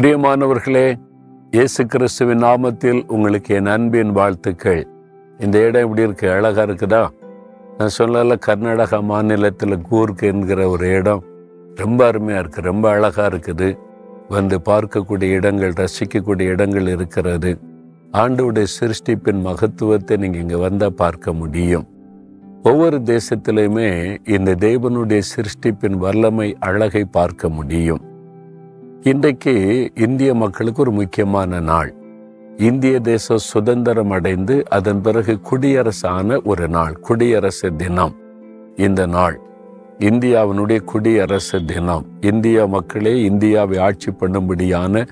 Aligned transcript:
பிரியமானவர்களே 0.00 0.98
இயேசு 1.50 1.86
கிறிஸ்துவின் 1.86 2.42
நாமத்தில் 2.42 3.06
உங்களுக்கு 3.06 3.54
என் 3.54 3.66
அன்பின் 3.66 4.12
வாழ்த்துக்கள். 4.12 4.86
இந்த 5.38 5.58
இடம் 5.58 5.82
இப்படி 5.82 6.02
இருக்கு 6.02 6.30
அழகா 6.30 6.62
இருக்குதா? 6.62 7.08
நான் 7.78 7.88
சொல்லல 7.98 8.36
கர்நாடகா 8.46 9.02
மாநிலத்தில் 9.02 9.80
கூர்க் 9.80 10.22
என்கிற 10.22 10.68
ஒரு 10.68 10.88
இடம். 10.94 11.22
ரொம்ப 11.74 12.06
அருமையாக 12.06 12.46
இருக்குது 12.46 12.60
ரொம்ப 12.60 12.90
அழகாக 12.90 13.36
இருக்குது. 13.36 13.78
வந்து 14.28 14.60
பார்க்கக்கூடிய 14.64 15.22
இடங்கள் 15.22 15.72
ரசிக்கக்கூடிய 15.72 16.40
இடங்கள் 16.40 16.86
இருக்கிறது. 16.86 17.58
ஆண்டவுடைய 18.12 18.64
சிருஷ்டிப்பின் 18.80 19.40
மகத்துவத்தை 19.40 20.16
நீங்கள் 20.16 20.40
இங்கே 20.40 20.54
வந்தால் 20.54 20.94
பார்க்க 20.94 21.32
முடியும். 21.32 21.88
ஒவ்வொரு 22.62 23.02
தேசத்திலையுமே 23.04 24.18
இந்த 24.28 24.54
தேவனுடைய 24.54 25.22
சிருஷ்டிப்பின் 25.36 25.94
வல்லமை 25.94 26.56
அழகை 26.60 27.04
பார்க்க 27.04 27.48
முடியும். 27.48 28.00
இன்றைக்கு 29.02 29.52
இந்திய 29.94 30.34
மக்களுக்கு 30.34 30.82
ஒரு 30.82 30.90
முக்கியமான 30.90 31.60
நாள். 31.60 31.94
இந்திய 32.56 33.00
தேசம் 33.00 33.36
சுதந்திரம் 33.36 34.10
அடைந்து 34.10 34.70
அதன் 34.70 35.00
பிறகு 35.00 35.38
குடியரசான 35.50 36.42
ஒரு 36.44 36.68
நாள் 36.68 36.92
குடியரசு 36.92 37.76
தினம். 37.76 38.16
இந்த 38.76 39.06
நாள் 39.06 39.40
இந்தியாவினுடைய 39.98 40.80
குடியரசு 40.80 41.64
தினம். 41.64 42.04
இந்திய 42.20 42.66
மக்களே 42.66 43.22
இந்தியாவை 43.22 43.78
ஆட்சி 43.78 44.10
பண்ணும்படியான 44.10 45.06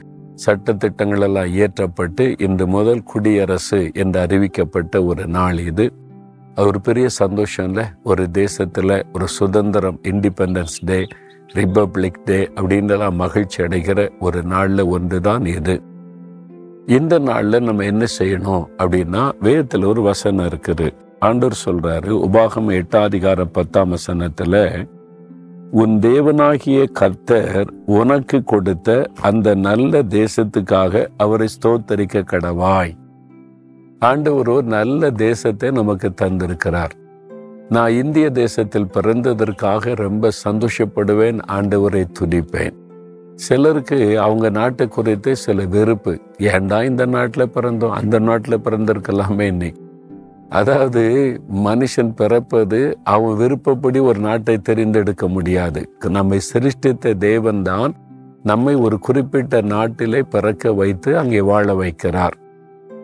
சட்டத்திட்டங்கள் 0.47 1.21
எல்லாம் 1.21 1.45
இயற்றப்பட்டு 1.45 2.43
இன்று 2.43 2.67
முதல் 2.67 3.03
குடியரசு 3.03 3.91
என்று 3.95 4.21
அறிவிக்கப்பட்ட 4.21 5.05
ஒரு 5.05 5.27
நாள் 5.27 5.59
இது. 5.59 5.93
அது 6.55 6.67
ஒரு 6.67 6.81
பெரிய 6.81 7.09
சந்தோஷம் 7.09 7.67
இல்லை 7.67 7.85
ஒரு 8.05 8.31
தேசத்தில் 8.31 9.07
ஒரு 9.13 9.29
சுதந்திரம் 9.29 10.01
இண்டிபெண்டன்ஸ் 10.03 10.79
டே 10.85 11.07
ரிப்பப்ளிக் 11.55 12.21
டே 12.25 12.51
அப்படின்றலாம் 12.55 13.15
மகிழ்ச்சி 13.15 13.63
அடைகிற 13.63 14.09
ஒரு 14.21 14.43
நாளில் 14.43 14.85
ஒன்று 14.85 15.21
தான் 15.21 15.47
இது. 15.47 15.83
இந்த 16.87 17.19
நாளில் 17.19 17.63
நம்ம 17.63 17.85
என்ன 17.85 18.05
செய்யணும் 18.19 18.65
அப்படின்னா 18.79 19.23
வேதத்தில் 19.41 19.85
ஒரு 19.85 20.03
வசனம் 20.03 20.47
இருக்குது. 20.47 20.89
ஆண்டவர் 21.21 21.63
சொல்றாரு 21.65 22.11
உபாகம் 22.27 22.71
எட்டாதிகார 22.81 23.45
பத்தாம் 23.53 23.89
வசனத்தில் 23.89 24.61
உன் 25.71 25.99
தேவனாகிய 25.99 26.91
கர்த்தர் 26.93 27.69
உனக்கு 27.85 28.45
கொடுத்த 28.45 29.11
அந்த 29.21 29.55
நல்ல 29.55 30.03
தேசத்துக்காக 30.03 31.07
அவரை 31.17 31.49
ஸ்தோத்தரிக்க 31.57 32.23
கடவாய். 32.33 32.95
ஆண்டவர் 33.99 34.49
ஒரு 34.49 34.67
நல்ல 34.67 35.11
தேசத்தை 35.11 35.71
நமக்கு 35.71 36.13
தந்திருக்கிறார். 36.23 36.95
நான் 37.69 37.93
இந்திய 37.93 38.31
தேசத்தில் 38.31 38.91
பிறந்ததற்காக 38.95 39.95
ரொம்ப 39.95 40.31
சந்தோஷப்படுவேன் 40.49 41.39
ஆண்டவரை 41.49 42.05
துதிப்பேன். 42.21 42.73
சிலருக்கு 43.35 44.21
அவங்க 44.21 44.49
நாட்டை 44.49 44.89
குறித்து 44.89 45.37
சில 45.37 45.65
வெறுப்பு. 45.65 46.21
ஏன்டா 46.39 46.85
இந்த 46.85 47.07
நாட்டில் 47.07 47.51
பிறந்தோம்? 47.55 47.91
அந்த 47.91 48.19
நாட்டில் 48.19 48.59
பிறந்திருக்கலாமே 48.59 49.41
இன்னைக்கு 49.41 49.87
அதாவது 50.49 51.03
மனுஷன் 51.55 52.15
பிறப்பது 52.17 52.99
அவன் 53.05 53.37
விருப்பப்படி 53.37 53.99
ஒரு 53.99 54.21
நாட்டை 54.21 54.61
தெரிந்தெடுக்க 54.69 55.29
முடியாது. 55.29 55.91
நம்மை 56.09 56.41
சிருஷ்டித்த 56.41 57.15
தேவன்தான் 57.21 57.93
நம்மை 58.43 58.75
ஒரு 58.75 58.99
குறிப்பிட்ட 58.99 59.61
நாட்டிலே 59.61 60.23
பிறக்க 60.23 60.73
வைத்து 60.73 61.19
அங்கே 61.19 61.41
வாழ 61.41 61.75
வைக்கிறார். 61.75 62.37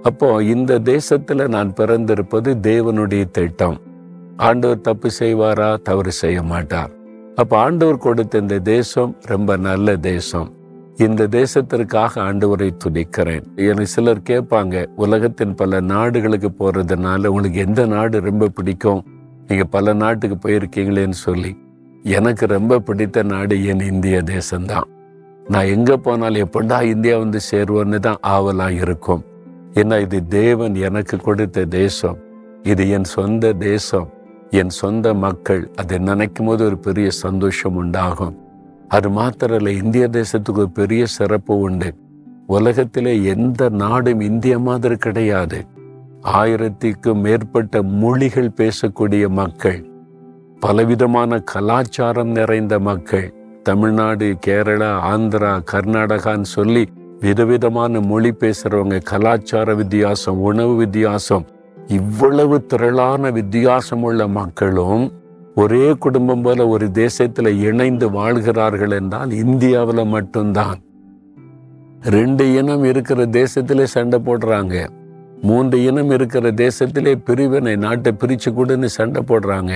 அப்போ 0.02 0.42
இந்த 0.42 0.78
தேசத்தில் 0.78 1.48
நான் 1.48 1.72
பிறந்திருப்பது 1.72 2.54
தேவனுடைய 2.62 3.30
திட்டம். 3.30 3.80
ஆண்டவர் 4.36 4.80
தப்பு 4.80 5.10
செய்வாரா? 5.18 5.82
தவறு 5.82 6.12
செய்ய 6.12 6.42
மாட்டார் 6.42 6.90
அப்ப 7.34 7.58
ஆண்டவர் 7.58 7.98
கொடுத்த 7.98 8.38
இந்த 8.38 8.58
தேசம் 8.58 9.16
ரொம்ப 9.20 9.56
நல்ல 9.56 9.96
தேசம். 9.96 10.52
இந்த 10.96 11.26
தேசத்திற்காக 11.26 12.10
ஆண்டவரை 12.14 12.70
துதிக்கிறேன். 12.84 13.42
எனக்கு 13.56 13.86
சிலர் 13.86 14.20
கேட்பாங்க 14.31 14.86
உலகத்தின் 14.97 15.54
பல 15.54 15.81
நாடுகளுக்கு 15.81 16.50
போறதுனால 16.59 17.26
உங்களுக்கு 17.26 17.59
எந்த 17.59 17.86
நாடு 17.86 18.20
ரொம்ப 18.20 18.48
பிடிக்கும்? 18.48 19.04
நீங்க 19.48 19.64
பல 19.64 19.92
நாட்டுக்கு 19.92 20.48
போயிருக்கீங்களேன்னு 20.48 21.19
சொல்லி. 21.26 21.56
எனக்கு 22.03 22.47
ரொம்ப 22.47 22.78
பிடித்த 22.78 23.22
நாடு 23.22 23.66
என் 23.66 23.80
இந்திய 23.80 24.22
தேசம்தான். 24.22 24.88
நான் 25.48 25.64
எங்க 25.64 25.97
போனாலும் 25.97 26.50
எப்படா 26.50 26.82
இந்தியா 26.82 27.19
வந்து 27.19 27.38
சேருவோன்னு 27.50 27.98
தான் 27.98 28.19
ஆவலா 28.22 28.70
இருக்கும். 28.70 29.25
ஏன்னா 29.72 30.00
இது 30.00 30.26
தேவன் 30.26 30.75
எனக்கு 30.75 31.16
கொடுத்த 31.16 31.64
தேசம். 31.64 32.19
இது 32.62 32.91
என் 32.91 33.04
சொந்த 33.04 33.53
தேசம். 33.53 34.09
என் 34.59 34.69
சொந்த 34.69 35.15
மக்கள் 35.15 35.62
அதை 35.76 35.98
நினைக்கும் 35.98 36.47
போது 36.47 36.65
ஒரு 36.65 36.78
பெரிய 36.78 37.10
சந்தோஷம் 37.10 37.75
உண்டாகும். 37.75 38.34
அது 38.88 39.09
மாத்திரல்ல 39.10 39.69
இந்திய 39.69 40.09
தேசத்துக்கு 40.12 40.56
ஒரு 40.56 40.70
பெரிய 40.70 41.06
சிறப்பு 41.06 41.59
உண்டு. 41.59 41.94
உலகத்திலே 42.47 43.15
எந்த 43.25 43.69
நாடும் 43.69 44.20
இந்திய 44.20 44.59
மாதிரி 44.59 44.97
கிடையாது. 44.97 45.66
ஆயிரத்திற்கும் 46.32 47.22
மேற்பட்ட 47.22 47.82
மொழிகள் 47.82 48.50
பேசக்கூடிய 48.56 49.28
மக்கள் 49.28 49.81
பலவிதமான 50.60 51.38
கலாச்சாரம் 51.53 52.31
நிறைந்த 52.31 52.78
மக்கள் 52.78 53.26
தமிழ்நாடு 53.62 54.28
கேரளா 54.47 54.92
ஆந்திரா 55.12 55.53
கர்நாடகான்னு 55.72 56.48
சொல்லி 56.56 56.84
விதவிதமான 57.21 58.00
மொழி 58.00 58.31
பேசுறவங்க 58.41 59.03
கலாச்சார 59.03 59.75
வித்தியாசம் 59.75 60.41
உணவு 60.41 60.75
வித்தியாசம் 60.76 61.44
இவ்வளவு 61.87 62.67
திரளான 62.67 63.31
வித்தியாசம் 63.31 64.03
உள்ள 64.03 64.28
மக்களும் 64.28 65.12
ஒரே 65.55 65.93
குடும்பம் 65.93 66.43
போல 66.43 66.69
ஒரு 66.69 66.91
தேசத்தில் 66.91 67.59
இணைந்து 67.59 68.11
வாழ்கிறார்கள் 68.11 68.91
என்றால் 68.91 69.31
இந்தியாவில் 69.31 70.05
மட்டும்தான். 70.05 70.83
ரெண்டு 72.03 72.55
இனம் 72.55 72.84
இருக்கிற 72.84 73.27
தேசத்திலே 73.27 73.83
சண்டை 73.83 74.21
போடுறாங்க. 74.25 74.89
மூன்று 75.43 75.84
இனம் 75.84 76.11
இருக்கிற 76.11 76.50
தேசத்திலே 76.50 77.15
பிரிவினை 77.15 77.77
நாட்டை 77.77 78.12
பிரித்து 78.12 78.51
கூடன்னு 78.53 78.84
சண்டை 78.84 79.22
போடுறாங்க. 79.22 79.72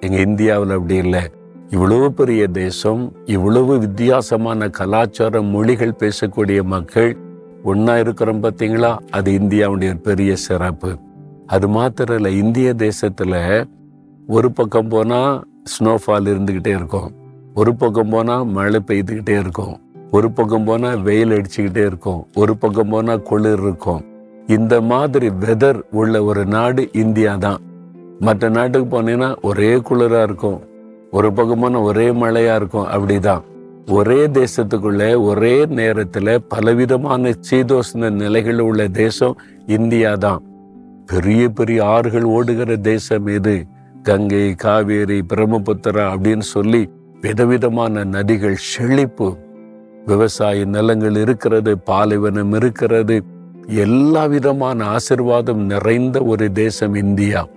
எங்கள் 0.00 0.26
இந்தியாவில் 0.26 0.70
அப்படி 0.70 0.94
இல்லை. 0.94 1.30
இவ்வளவு 1.70 2.12
பெரிய 2.12 2.46
தேசம் 2.46 3.12
இவ்வளவு 3.24 3.78
வித்தியாசமான 3.78 4.68
கலாச்சாரம் 4.68 5.46
மொழிகள் 5.46 5.96
பேசக்கூடிய 5.98 6.62
மக்கள் 6.62 7.16
ஒன்றா 7.62 7.98
இருக்கிறோம் 7.98 8.42
பார்த்தீங்களா 8.42 8.98
அது 9.10 9.32
இந்தியாவுடைய 9.32 9.94
பெரிய 9.94 10.36
சிறப்பு. 10.36 10.98
அது 11.46 11.68
மாத்திரம் 11.68 12.16
இல்லை 12.16 12.36
இந்திய 12.36 12.74
தேசத்தில் 12.74 13.66
ஒரு 14.26 14.52
பக்கம் 14.52 14.88
போனால் 14.88 15.44
ஸ்னோஃபால் 15.62 16.28
இருந்துக்கிட்டே 16.28 16.66
இருக்கும். 16.66 17.12
ஒரு 17.54 17.74
பக்கம் 17.74 18.08
போனால் 18.08 18.46
மழை 18.46 18.80
பெய்துக்கிட்டே 18.86 19.38
இருக்கும். 19.38 19.80
ஒரு 20.10 20.32
பக்கம் 20.32 20.64
போனால் 20.64 21.02
வெயில் 21.02 21.30
அடிச்சுக்கிட்டே 21.30 21.86
இருக்கும். 21.86 22.26
ஒரு 22.34 22.56
பக்கம் 22.56 22.88
போனால் 22.88 23.22
குளிர் 23.22 23.62
இருக்கும். 23.62 24.04
இந்த 24.46 24.80
மாதிரி 24.80 25.28
வெதர் 25.28 25.82
உள்ள 25.90 26.24
ஒரு 26.24 26.46
நாடு 26.46 26.88
இந்தியா 26.92 27.36
தான். 27.36 27.60
மற்ற 28.18 28.48
நாட்டுக்கு 28.48 29.02
போனீங்கன்னா 29.02 29.34
ஒரே 29.42 29.76
குளிராக 29.76 30.22
இருக்கும். 30.22 30.60
ஒரு 31.10 31.32
பக்கம் 31.32 31.74
ஒரே 31.74 32.12
மழையாக 32.12 32.56
இருக்கும். 32.56 32.86
அப்படிதான். 32.86 33.42
ஒரே 33.86 34.26
தேசத்துக்குள்ளே 34.26 35.22
ஒரே 35.22 35.66
நேரத்தில் 35.66 36.42
பலவிதமான 36.48 37.32
சீதோஷ்ண 37.50 38.10
நிலைகள் 38.10 38.58
உள்ள 38.58 38.88
தேசம் 38.88 39.36
இந்தியா 39.66 40.14
தான். 40.14 40.42
பெரிய 41.06 41.48
பெரிய 41.48 41.84
ஆறுகள் 41.84 42.22
ஓடுகிற 42.22 42.76
தேசம் 42.76 43.26
இது 43.26 43.64
கங்கை 44.02 44.54
காவேரி 44.54 45.24
பிரம்மபுத்திரா 45.34 46.04
அப்படின்னு 46.14 46.40
சொல்லி 46.40 46.90
விதவிதமான 47.20 48.04
நதிகள் 48.04 48.52
செழிப்பு. 48.52 49.36
விவசாய 50.06 50.64
நிலங்கள் 50.64 51.16
இருக்கிறது 51.16 51.78
பாலைவனம் 51.78 52.52
இருக்கிறது. 52.52 53.24
எல்லா 53.66 54.24
விதமான 54.24 54.84
ஆசிர்வாதம் 54.84 55.64
நிறைந்த 55.64 56.22
ஒரு 56.22 56.52
தேசம் 56.52 56.94
இந்தியா. 56.94 57.48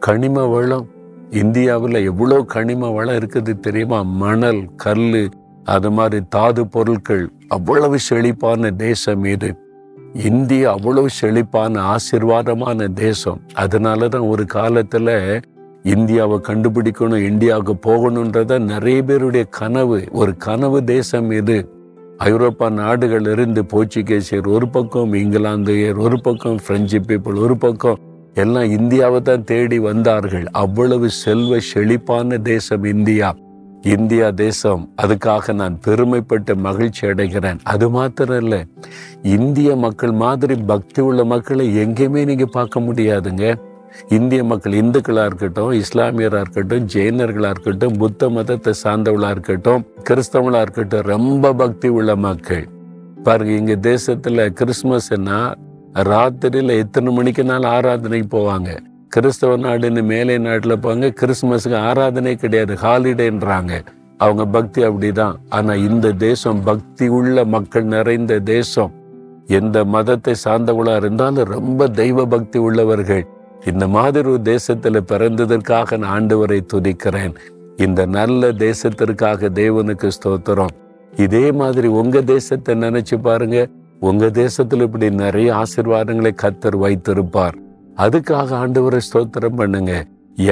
கனிம 0.00 0.46
வளம். 0.46 0.88
இந்தியாவில் 1.30 1.94
எவ்வளோ 1.94 2.42
கனிம 2.42 2.90
வளம் 2.90 3.14
இருக்குது 3.14 3.60
தெரியுமா? 3.60 4.02
மணல் 4.02 4.74
கல் 4.76 5.28
அது 5.64 5.90
மாதிரி 5.90 6.24
தாது 6.28 6.68
பொருட்கள். 6.68 7.30
அவ்வளவு 7.48 7.98
செழிப்பான 7.98 8.70
தேசம் 8.70 9.24
இது. 9.24 9.63
இந்தியா 10.14 10.72
அவ்வளவு 10.72 11.10
செழிப்பான 11.10 11.96
ஆசிர்வாதமான 11.96 12.92
தேசம். 12.92 13.40
அதனால 13.54 14.08
தான் 14.08 14.20
ஒரு 14.20 14.46
காலத்தில் 14.46 15.40
இந்தியாவை 15.82 16.38
கண்டுபிடிக்கணும் 16.38 17.26
இந்தியாவுக்கு 17.26 17.74
போகணுன்றத 17.74 18.58
நிறைய 18.58 19.02
பேருடைய 19.02 19.46
கனவு. 19.50 20.04
ஒரு 20.10 20.36
கனவு 20.36 20.84
தேசம் 20.84 21.30
இது. 21.30 21.68
ஐரோப்பா 22.16 22.70
நாடுகள் 22.70 23.26
இருந்து 23.26 23.62
போர்ச்சுகீசியர் 23.62 24.46
ஒரு 24.46 24.68
பக்கம் 24.68 25.12
இங்கிலாந்தையர் 25.12 25.98
ஒரு 25.98 26.20
பக்கம் 26.20 26.58
பிரெஞ்சு 26.66 26.98
பீப்புள் 26.98 27.38
ஒரு 27.38 27.56
பக்கம். 27.56 27.98
எல்லாம் 28.34 28.70
இந்தியாவை 28.70 29.20
தான் 29.20 29.44
தேடி 29.44 29.78
வந்தார்கள். 29.78 30.46
அவ்வளவு 30.52 31.10
செல்வ 31.10 31.58
செழிப்பான 31.58 32.38
தேசம் 32.38 32.84
இந்தியா. 32.84 33.34
இந்தியா 33.92 34.26
தேசம் 34.30 34.82
அதுக்காக 35.02 35.52
நான் 35.52 35.74
பெருமைப்பட்டு 35.86 36.52
மகிழ்ச்சி 36.66 37.02
அடைகிறேன். 37.06 37.58
அது 37.72 37.86
மாத்திரம் 37.96 38.40
இல்லை 38.42 38.60
இந்திய 39.22 39.70
மக்கள் 39.76 40.14
மாதிரி 40.22 40.54
பக்தி 40.70 41.00
உள்ள 41.08 41.24
மக்களை 41.32 41.66
எங்கேயுமே 41.82 42.22
நீங்கள் 42.30 42.54
பார்க்க 42.54 42.80
முடியாதுங்க. 42.80 43.44
இந்திய 44.18 44.44
மக்கள் 44.44 44.72
இந்துக்களாக 44.72 45.28
இருக்கட்டும் 45.30 45.72
இஸ்லாமியராக 45.80 46.44
இருக்கட்டும் 46.44 46.86
ஜெயினர்களாக 46.94 47.52
இருக்கட்டும் 47.54 47.98
புத்த 48.02 48.30
மதத்தை 48.36 48.72
சார்ந்தவளாக 48.84 49.34
இருக்கட்டும் 49.36 49.84
கிறிஸ்தவங்களாக 50.08 50.64
இருக்கட்டும் 50.66 51.06
ரொம்ப 51.14 51.52
பக்தி 51.62 51.90
உள்ள 51.98 52.16
மக்கள். 52.28 52.64
பாருங்க 53.22 53.52
இங்கே 53.52 53.76
தேசத்தில் 53.90 54.44
கிறிஸ்மஸ்னா 54.60 55.38
ராத்திரியில் 56.10 56.74
எத்தனை 56.82 57.10
மணிக்குனாலும் 57.18 57.72
ஆராதனைக்கு 57.76 58.30
போவாங்க. 58.38 58.70
கிறிஸ்தவ 59.14 59.56
நாடுன்னு 59.56 60.02
மேலை 60.02 60.38
நாட்டில் 60.38 60.78
போங்க 60.78 61.06
கிறிஸ்மஸுக்கு 61.20 61.76
ஆராதனை 61.76 62.36
கிடையாது 62.36 62.74
ஹாலிடேன்றாங்க 62.74 63.86
அவங்க 64.18 64.46
பக்தி 64.46 64.82
அப்படிதான். 64.82 65.34
ஆனா 65.48 65.74
இந்த 65.74 66.12
தேசம் 66.12 66.62
பக்தி 66.62 67.08
உள்ள 67.08 67.44
மக்கள் 67.44 67.84
நிறைந்த 67.84 68.38
தேசம். 68.38 68.92
எந்த 69.46 69.84
மதத்தை 69.84 70.34
சார்ந்தவளா 70.44 70.96
இருந்தாலும் 70.96 71.44
ரொம்ப 71.44 71.88
தெய்வ 71.88 72.26
பக்தி 72.26 72.58
உள்ளவர்கள். 72.58 73.26
இந்த 73.66 73.88
மாதிரி 73.88 74.28
ஒரு 74.28 74.40
தேசத்துல 74.44 75.00
பிறந்ததற்காக 75.12 75.98
நான் 75.98 76.14
ஆண்டவரை 76.16 76.60
துதிக்கிறேன். 76.72 77.34
இந்த 77.76 78.06
நல்ல 78.06 78.52
தேசத்திற்காக 78.52 79.50
தேவனுக்கு 79.60 80.10
ஸ்தோத்திரம். 80.16 80.74
இதே 81.16 81.52
மாதிரி 81.52 81.86
உங்க 81.86 82.22
தேசத்தை 82.22 82.74
நினைச்சு 82.74 83.18
பாருங்க. 83.22 83.66
உங்க 84.00 84.26
தேசத்துல 84.26 84.82
இப்படி 84.82 85.10
நிறைய 85.10 85.62
ஆசிர்வாதங்களை 85.62 86.32
கத்தர் 86.42 86.78
வைத்திருப்பார். 86.78 87.58
அதுக்காக 87.96 88.50
ஆண்டவரை 88.62 89.00
ஸ்தோத்திரம் 89.06 89.58
பண்ணுங்க. 89.60 89.92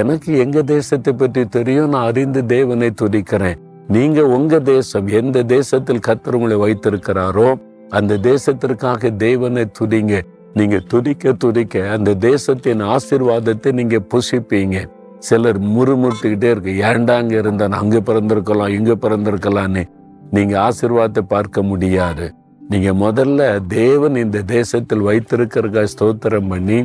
எனக்கு 0.01 0.39
எங்க 0.39 0.59
தேசத்தை 0.63 1.13
பற்றி 1.13 1.43
தெரியும் 1.57 1.89
நான் 1.89 2.09
அறிந்து 2.11 2.41
தேவனை 2.47 2.91
துதிக்கிறேன். 3.03 3.61
நீங்க 3.89 4.21
உங்க 4.27 4.61
தேசம் 4.61 5.07
எந்த 5.21 5.39
தேசத்தில் 5.43 6.05
கத்தர் 6.07 6.37
உங்களை 6.39 6.57
வைத்திருக்கிறாரோ 6.65 7.49
அந்த 7.91 8.19
தேசத்திற்காக 8.31 9.11
தேவனை 9.17 9.65
துதிங்க. 9.79 10.21
நீங்க 10.55 10.79
துதிக்க 10.93 11.33
துதிக்க 11.33 11.83
அந்த 11.89 12.15
தேசத்தின் 12.15 12.83
ஆசிர்வாதத்தை 12.95 13.73
நீங்க 13.73 13.99
புசிப்பீங்க. 14.15 14.79
சிலர் 15.19 15.61
முறுமுட்டுக்கிட்டே 15.75 16.49
இருக்கு. 16.51 16.73
ஏண்டாங்க 16.91 17.33
இருந்தா 17.43 17.67
நான் 17.67 17.81
அங்க 17.81 17.99
பிறந்திருக்கலாம் 18.01 18.75
இங்க 18.79 18.93
பிறந்திருக்கலான்னு 19.05 19.83
நீங்க 20.31 20.55
ஆசிர்வாதத்தை 20.69 21.23
பார்க்க 21.29 21.63
முடியாது. 21.63 22.27
நீங்க 22.69 22.91
முதல்ல 23.05 23.67
தேவன் 23.67 24.17
இந்த 24.17 24.43
தேசத்தில் 24.43 25.07
வைத்திருக்கிறதா 25.09 25.83
ஸ்தோத்திரம் 25.95 26.51
பண்ணி 26.53 26.79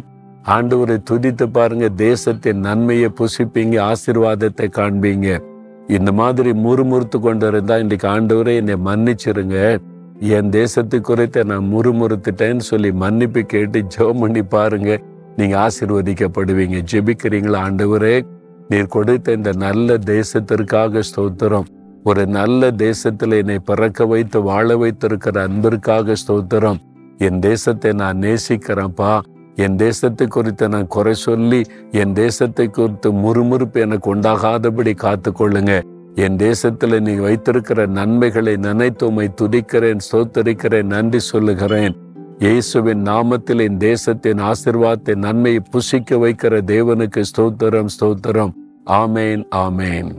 ஆண்டவரை 0.47 0.97
துதித்து 1.09 1.45
பாருங்க. 1.51 1.89
தேசத்தின் 1.89 2.59
நன்மையை 2.59 3.09
புசிப்பீங்க 3.19 3.75
ஆசிர்வாதத்தை 3.89 4.67
காண்பீங்க. 4.77 5.41
இந்த 5.88 6.11
மாதிரி 6.11 6.51
முறுமுறுத்து 6.51 7.19
கொண்டு 7.19 7.47
இருந்தா 7.47 7.77
இன்றைக்கு 7.77 8.07
ஆண்டவரை 8.07 8.55
என்னை 8.55 8.75
மன்னிச்சிருங்க. 8.85 9.79
என் 10.19 10.49
தேசத்து 10.49 11.01
குறித்த 11.01 11.44
நான் 11.44 11.69
முறுமுறுத்துட்டேன்னு 11.73 12.57
சொல்லி 12.57 12.91
மன்னிப்பு 12.91 13.41
கேட்டு 13.44 13.85
ஜெபம் 13.97 14.19
பண்ணி 14.19 14.44
பாருங்க. 14.44 15.01
நீங்க 15.35 15.67
ஆசிர்வதிக்கப்படுவீங்க. 15.67 16.77
ஜெபிக்கிறீங்களா 16.91 17.59
ஆண்டவரே? 17.67 18.21
நீர் 18.69 18.88
கொடுத்த 18.88 19.31
இந்த 19.31 19.51
நல்ல 19.55 19.94
தேசத்திற்காக 19.94 21.01
ஸ்தோத்திரம். 21.09 21.67
ஒரு 22.03 22.27
நல்ல 22.27 22.71
தேசத்துல 22.71 23.38
என்னை 23.38 23.59
பிறக்க 23.59 24.05
வைத்து 24.05 24.41
வாழ 24.41 24.77
வைத்திருக்கிற 24.77 25.41
அன்பிற்காக 25.41 26.13
ஸ்தோத்திரம். 26.27 26.77
என் 27.17 27.39
தேசத்தை 27.39 27.91
நான் 27.94 28.19
நேசிக்கிறேன்ப்பா. 28.19 29.19
என் 29.57 29.75
தேசத்தை 29.75 30.27
குறித்து 30.27 30.69
நான் 30.69 30.88
குறை 30.88 31.13
சொல்லி 31.13 31.62
என் 31.92 32.13
தேசத்தை 32.13 32.69
குறித்து 32.69 33.12
முறுமுறுப்பு 33.12 33.80
எனக்கு 33.80 34.15
உண்டாகாதபடி 34.15 34.94
காத்து 34.95 35.31
கொள்ளுங்க 35.31 35.81
என் 36.15 36.38
தேசத்துல 36.38 37.00
நீ 37.00 37.13
வைத்திருக்கிற 37.15 37.86
நன்மைகளை 37.86 38.56
நினைத்துமை 38.57 39.27
துதிக்கிறேன் 39.42 40.04
ஸ்தோத்தரிக்கிறேன் 40.07 40.92
நன்றி 40.95 41.19
சொல்லுகிறேன். 41.19 41.95
இயேசுவின் 42.39 43.04
நாமத்தில் 43.04 43.62
என் 43.62 43.77
தேசத்தின் 43.77 44.42
ஆசிர்வாதத்தை 44.42 45.15
நன்மையை 45.15 45.62
புசிக்க 45.71 46.19
வைக்கிற 46.25 46.62
தேவனுக்கு 46.74 47.24
ஸ்தோத்திரம் 47.31 47.92
ஸ்தோத்திரம். 47.98 48.54
ஆமேன் 49.01 49.44
ஆமேன். 49.56 50.09